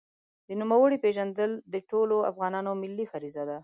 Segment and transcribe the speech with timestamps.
[0.47, 3.57] د نوموړي پېژندل د ټولو افغانانو ملي فریضه ده.